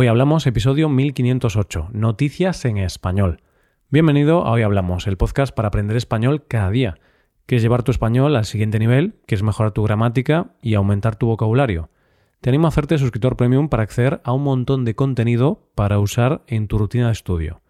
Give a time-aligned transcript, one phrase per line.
[0.00, 3.40] Hoy hablamos episodio 1508, Noticias en Español.
[3.90, 7.00] Bienvenido a Hoy Hablamos, el podcast para aprender español cada día,
[7.46, 11.16] que es llevar tu español al siguiente nivel, que es mejorar tu gramática y aumentar
[11.16, 11.90] tu vocabulario.
[12.40, 16.44] Te animo a hacerte suscriptor premium para acceder a un montón de contenido para usar
[16.46, 17.60] en tu rutina de estudio.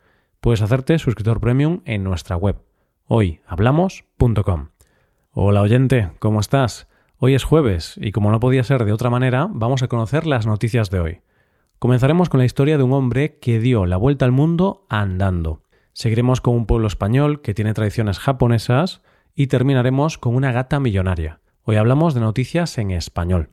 [0.42, 2.56] Puedes hacerte suscriptor premium en nuestra web,
[3.06, 4.68] hoyhablamos.com.
[5.30, 6.88] Hola oyente, ¿cómo estás?
[7.16, 10.46] Hoy es jueves y como no podía ser de otra manera, vamos a conocer las
[10.46, 11.20] noticias de hoy.
[11.78, 15.62] Comenzaremos con la historia de un hombre que dio la vuelta al mundo andando.
[15.92, 21.40] Seguiremos con un pueblo español que tiene tradiciones japonesas y terminaremos con una gata millonaria.
[21.62, 23.50] Hoy hablamos de noticias en español.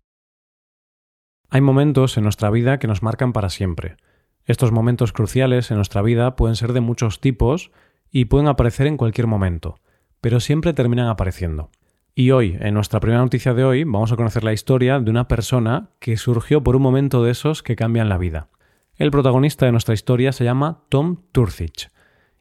[1.52, 3.98] Hay momentos en nuestra vida que nos marcan para siempre.
[4.46, 7.72] Estos momentos cruciales en nuestra vida pueden ser de muchos tipos
[8.10, 9.76] y pueden aparecer en cualquier momento,
[10.20, 11.70] pero siempre terminan apareciendo.
[12.18, 15.28] Y hoy, en nuestra primera noticia de hoy, vamos a conocer la historia de una
[15.28, 18.48] persona que surgió por un momento de esos que cambian la vida.
[18.96, 21.92] El protagonista de nuestra historia se llama Tom Turcich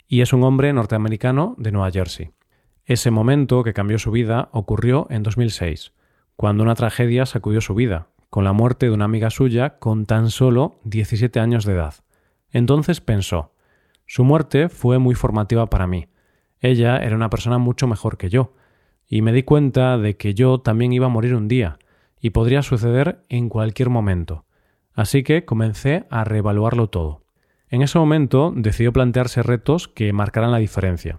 [0.07, 2.31] y es un hombre norteamericano de Nueva Jersey.
[2.85, 5.93] Ese momento que cambió su vida ocurrió en 2006,
[6.37, 10.31] cuando una tragedia sacudió su vida, con la muerte de una amiga suya con tan
[10.31, 11.95] solo 17 años de edad.
[12.53, 13.55] Entonces pensó,
[14.07, 16.07] su muerte fue muy formativa para mí.
[16.61, 18.53] Ella era una persona mucho mejor que yo,
[19.09, 21.79] y me di cuenta de que yo también iba a morir un día,
[22.21, 24.45] y podría suceder en cualquier momento.
[24.95, 27.23] Así que comencé a reevaluarlo todo.
[27.69, 31.19] En ese momento decidió plantearse retos que marcaran la diferencia,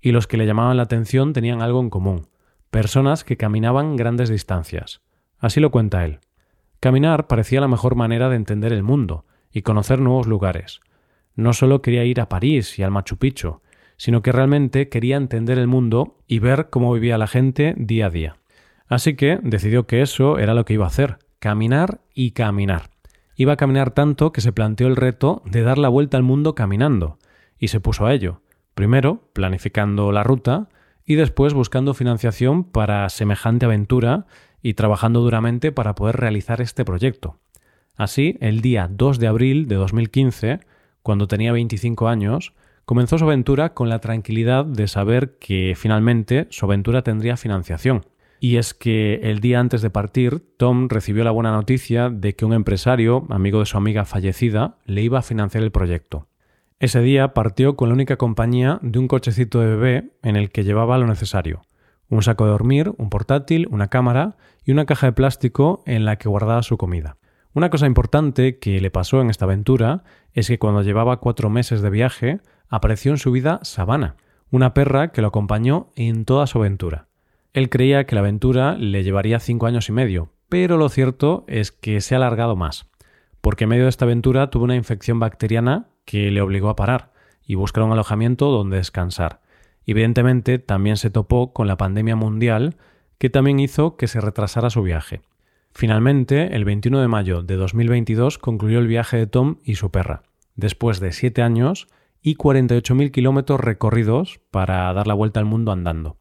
[0.00, 2.28] y los que le llamaban la atención tenían algo en común,
[2.70, 5.00] personas que caminaban grandes distancias.
[5.38, 6.20] Así lo cuenta él.
[6.80, 10.80] Caminar parecía la mejor manera de entender el mundo y conocer nuevos lugares.
[11.34, 13.60] No solo quería ir a París y al Machu Picchu,
[13.96, 18.10] sino que realmente quería entender el mundo y ver cómo vivía la gente día a
[18.10, 18.36] día.
[18.86, 22.90] Así que decidió que eso era lo que iba a hacer, caminar y caminar.
[23.36, 26.54] Iba a caminar tanto que se planteó el reto de dar la vuelta al mundo
[26.54, 27.18] caminando,
[27.58, 28.42] y se puso a ello,
[28.74, 30.68] primero planificando la ruta
[31.04, 34.26] y después buscando financiación para semejante aventura
[34.62, 37.38] y trabajando duramente para poder realizar este proyecto.
[37.96, 40.60] Así, el día 2 de abril de 2015,
[41.02, 42.54] cuando tenía 25 años,
[42.84, 48.06] comenzó su aventura con la tranquilidad de saber que finalmente su aventura tendría financiación.
[48.40, 52.44] Y es que el día antes de partir, Tom recibió la buena noticia de que
[52.44, 56.26] un empresario, amigo de su amiga fallecida, le iba a financiar el proyecto.
[56.78, 60.64] Ese día partió con la única compañía de un cochecito de bebé en el que
[60.64, 61.62] llevaba lo necesario.
[62.10, 66.16] Un saco de dormir, un portátil, una cámara y una caja de plástico en la
[66.16, 67.16] que guardaba su comida.
[67.54, 70.02] Una cosa importante que le pasó en esta aventura
[70.32, 72.40] es que cuando llevaba cuatro meses de viaje,
[72.74, 74.16] apareció en su vida Sabana,
[74.50, 77.06] una perra que lo acompañó en toda su aventura.
[77.52, 81.72] Él creía que la aventura le llevaría cinco años y medio, pero lo cierto es
[81.72, 82.90] que se ha alargado más,
[83.40, 87.12] porque en medio de esta aventura tuvo una infección bacteriana que le obligó a parar
[87.46, 89.40] y buscar un alojamiento donde descansar.
[89.86, 92.76] Evidentemente también se topó con la pandemia mundial
[93.18, 95.22] que también hizo que se retrasara su viaje.
[95.72, 100.22] Finalmente, el 21 de mayo de 2022 concluyó el viaje de Tom y su perra,
[100.54, 101.88] después de siete años
[102.26, 106.16] y 48.000 kilómetros recorridos para dar la vuelta al mundo andando.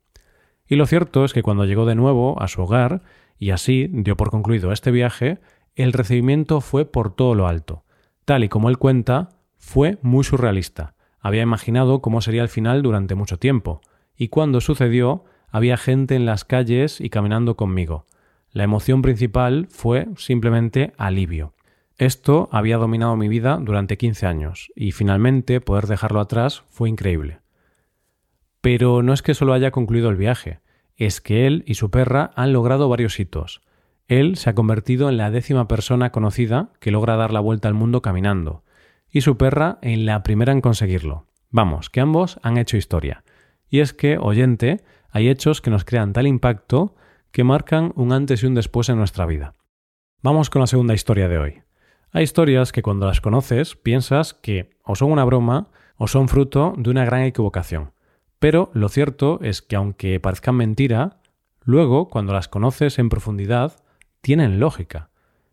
[0.68, 3.04] Y lo cierto es que cuando llegó de nuevo a su hogar,
[3.40, 5.40] y así dio por concluido este viaje,
[5.76, 7.86] el recibimiento fue por todo lo alto.
[8.26, 10.94] Tal y como él cuenta, fue muy surrealista.
[11.22, 13.80] Había imaginado cómo sería el final durante mucho tiempo,
[14.18, 18.08] y cuando sucedió, había gente en las calles y caminando conmigo.
[18.52, 21.54] La emoción principal fue simplemente alivio.
[22.04, 27.40] Esto había dominado mi vida durante 15 años y finalmente poder dejarlo atrás fue increíble.
[28.60, 30.60] Pero no es que solo haya concluido el viaje,
[30.98, 33.62] es que él y su perra han logrado varios hitos.
[34.10, 37.74] Él se ha convertido en la décima persona conocida que logra dar la vuelta al
[37.74, 38.66] mundo caminando,
[39.10, 41.28] y su perra en la primera en conseguirlo.
[41.52, 43.24] Vamos, que ambos han hecho historia.
[43.70, 46.98] Y es que, oyente, hay hechos que nos crean tal impacto
[47.32, 49.56] que marcan un antes y un después en nuestra vida.
[50.22, 51.64] Vamos con la segunda historia de hoy.
[52.16, 56.76] Hay historias que cuando las conoces piensas que o son una broma o son fruto
[56.78, 57.92] de una gran equivocación.
[58.38, 61.18] Pero lo cierto es que aunque parezcan mentira,
[61.64, 63.78] luego cuando las conoces en profundidad,
[64.22, 65.10] tienen lógica.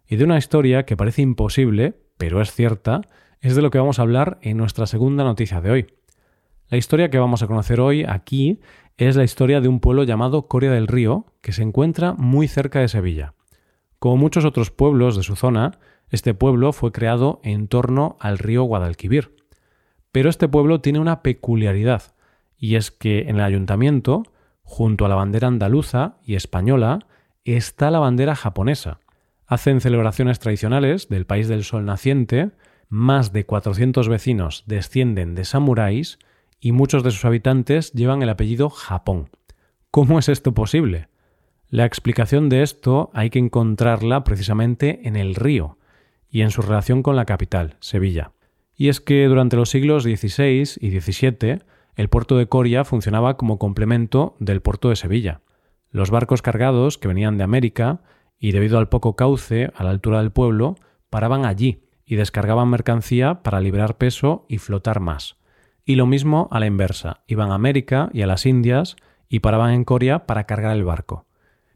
[0.07, 3.01] Y de una historia que parece imposible, pero es cierta,
[3.41, 5.95] es de lo que vamos a hablar en nuestra segunda noticia de hoy.
[6.69, 8.61] La historia que vamos a conocer hoy aquí
[8.99, 12.81] es la historia de un pueblo llamado Coria del Río, que se encuentra muy cerca
[12.81, 13.33] de Sevilla.
[14.01, 18.63] Como muchos otros pueblos de su zona, este pueblo fue creado en torno al río
[18.63, 19.37] Guadalquivir.
[20.11, 22.15] Pero este pueblo tiene una peculiaridad,
[22.57, 24.23] y es que en el ayuntamiento,
[24.63, 27.01] junto a la bandera andaluza y española,
[27.45, 29.01] está la bandera japonesa.
[29.47, 32.53] Hacen celebraciones tradicionales del país del sol naciente,
[32.89, 36.19] más de 400 vecinos descienden de samuráis
[36.59, 39.29] y muchos de sus habitantes llevan el apellido Japón.
[39.91, 41.11] ¿Cómo es esto posible?
[41.73, 45.79] La explicación de esto hay que encontrarla precisamente en el río
[46.29, 48.33] y en su relación con la capital, Sevilla.
[48.75, 51.61] Y es que durante los siglos XVI y XVII
[51.95, 55.43] el puerto de Coria funcionaba como complemento del puerto de Sevilla.
[55.93, 58.01] Los barcos cargados que venían de América
[58.41, 60.75] y debido al poco cauce a la altura del pueblo
[61.09, 65.37] paraban allí y descargaban mercancía para liberar peso y flotar más.
[65.85, 68.97] Y lo mismo a la inversa, iban a América y a las Indias
[69.29, 71.27] y paraban en Coria para cargar el barco.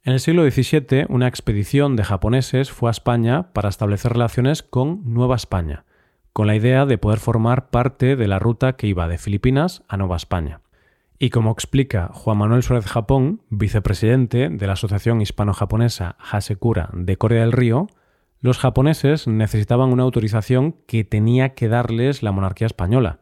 [0.06, 5.01] En el siglo XVII, una expedición de japoneses fue a España para establecer relaciones con
[5.06, 5.87] Nueva España,
[6.35, 9.97] con la idea de poder formar parte de la ruta que iba de Filipinas a
[9.97, 10.61] Nueva España.
[11.19, 17.41] Y como explica Juan Manuel Suárez Japón, vicepresidente de la Asociación Hispano-Japonesa Hasekura de Corea
[17.41, 17.87] del Río,
[18.43, 23.21] los japoneses necesitaban una autorización que tenía que darles la monarquía española,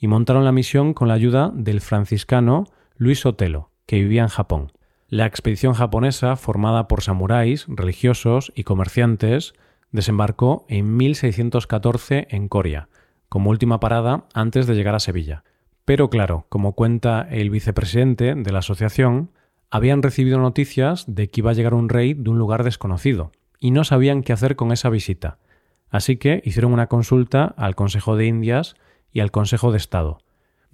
[0.00, 2.64] y montaron la misión con la ayuda del franciscano
[2.96, 4.72] Luis Otelo, que vivía en Japón.
[5.08, 9.52] La expedición japonesa, formada por samuráis, religiosos y comerciantes,
[9.92, 12.88] desembarcó en 1614 en Coria,
[13.28, 15.44] como última parada antes de llegar a Sevilla.
[15.84, 19.30] Pero claro, como cuenta el vicepresidente de la asociación,
[19.70, 23.70] habían recibido noticias de que iba a llegar un rey de un lugar desconocido, y
[23.70, 25.38] no sabían qué hacer con esa visita.
[25.90, 28.74] Así que hicieron una consulta al Consejo de Indias
[29.12, 30.18] y al Consejo de Estado.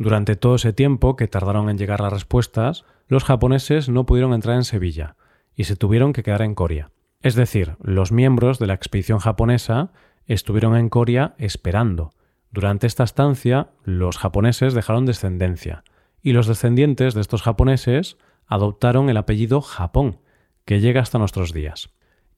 [0.00, 4.56] Durante todo ese tiempo que tardaron en llegar las respuestas, los japoneses no pudieron entrar
[4.56, 5.14] en Sevilla
[5.54, 6.90] y se tuvieron que quedar en Coria.
[7.20, 9.92] Es decir, los miembros de la expedición japonesa
[10.24, 12.14] estuvieron en Coria esperando.
[12.50, 15.84] Durante esta estancia, los japoneses dejaron descendencia,
[16.22, 18.16] y los descendientes de estos japoneses
[18.46, 20.16] adoptaron el apellido Japón,
[20.64, 21.90] que llega hasta nuestros días.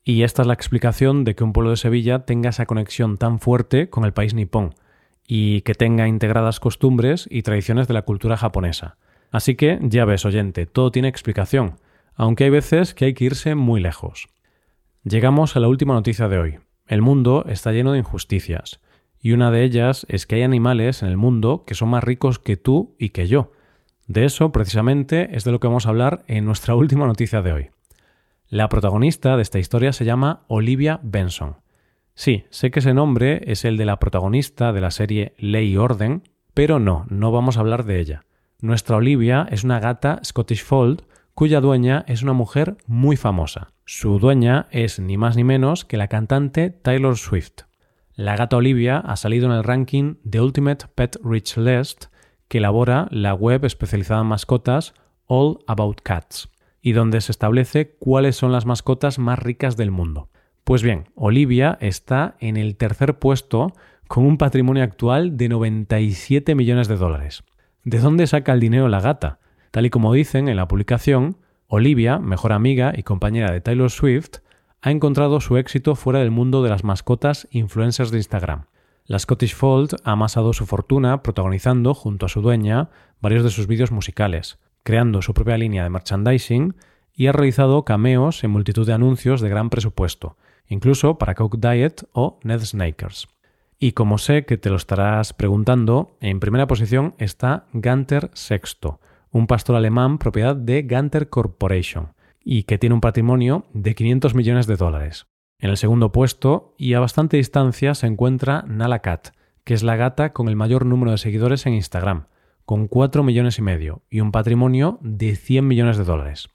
[0.02, 3.38] Y esta es la explicación de que un pueblo de Sevilla tenga esa conexión tan
[3.38, 4.74] fuerte con el país nipón
[5.34, 8.98] y que tenga integradas costumbres y tradiciones de la cultura japonesa.
[9.30, 11.76] Así que ya ves, oyente, todo tiene explicación,
[12.14, 14.28] aunque hay veces que hay que irse muy lejos.
[15.04, 16.58] Llegamos a la última noticia de hoy.
[16.86, 18.82] El mundo está lleno de injusticias,
[19.22, 22.38] y una de ellas es que hay animales en el mundo que son más ricos
[22.38, 23.52] que tú y que yo.
[24.06, 27.52] De eso, precisamente, es de lo que vamos a hablar en nuestra última noticia de
[27.54, 27.70] hoy.
[28.48, 31.56] La protagonista de esta historia se llama Olivia Benson.
[32.14, 35.76] Sí, sé que ese nombre es el de la protagonista de la serie Ley y
[35.76, 36.22] Orden,
[36.54, 38.24] pero no, no vamos a hablar de ella.
[38.60, 41.02] Nuestra Olivia es una gata Scottish Fold
[41.34, 43.72] cuya dueña es una mujer muy famosa.
[43.84, 47.62] Su dueña es ni más ni menos que la cantante Taylor Swift.
[48.14, 52.04] La gata Olivia ha salido en el ranking The Ultimate Pet Rich List
[52.48, 54.92] que elabora la web especializada en mascotas
[55.26, 56.50] All About Cats
[56.82, 60.28] y donde se establece cuáles son las mascotas más ricas del mundo.
[60.64, 63.72] Pues bien, Olivia está en el tercer puesto
[64.06, 67.42] con un patrimonio actual de 97 millones de dólares.
[67.84, 69.40] ¿De dónde saca el dinero la gata?
[69.72, 74.38] Tal y como dicen en la publicación, Olivia, mejor amiga y compañera de Taylor Swift,
[74.82, 78.66] ha encontrado su éxito fuera del mundo de las mascotas influencers de Instagram.
[79.04, 83.66] La Scottish Fold ha amasado su fortuna protagonizando, junto a su dueña, varios de sus
[83.66, 86.76] vídeos musicales, creando su propia línea de merchandising
[87.14, 90.36] y ha realizado cameos en multitud de anuncios de gran presupuesto,
[90.72, 93.28] incluso para Coke Diet o Ned Snakers.
[93.78, 99.00] Y como sé que te lo estarás preguntando, en primera posición está Ganter Sexto,
[99.30, 102.14] un pastor alemán propiedad de Ganter Corporation,
[102.44, 105.26] y que tiene un patrimonio de 500 millones de dólares.
[105.58, 109.28] En el segundo puesto, y a bastante distancia, se encuentra Nala Cat,
[109.64, 112.26] que es la gata con el mayor número de seguidores en Instagram,
[112.64, 116.48] con 4 millones y medio y un patrimonio de 100 millones de dólares.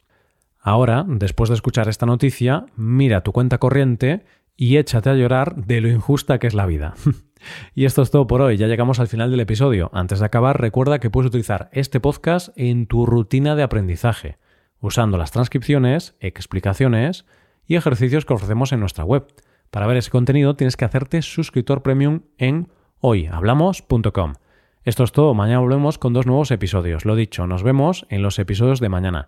[0.68, 4.26] Ahora, después de escuchar esta noticia, mira tu cuenta corriente
[4.58, 6.94] y échate a llorar de lo injusta que es la vida.
[7.74, 9.90] y esto es todo por hoy, ya llegamos al final del episodio.
[9.94, 14.40] Antes de acabar, recuerda que puedes utilizar este podcast en tu rutina de aprendizaje,
[14.82, 17.26] usando las transcripciones, explicaciones
[17.66, 19.26] y ejercicios que ofrecemos en nuestra web.
[19.72, 22.68] Para ver ese contenido tienes que hacerte suscriptor premium en
[23.00, 24.34] hoyhablamos.com.
[24.84, 27.06] Esto es todo, mañana volvemos con dos nuevos episodios.
[27.06, 29.28] Lo dicho, nos vemos en los episodios de mañana.